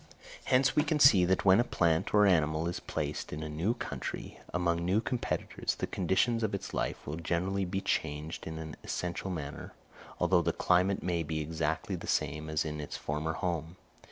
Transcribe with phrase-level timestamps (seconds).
[0.45, 3.75] Hence we can see that when a plant or animal is placed in a new
[3.75, 8.75] country, among new competitors, the conditions of its life will generally be changed in an
[8.83, 9.73] essential manner,
[10.19, 13.75] although the climate may be exactly the same as in its former home.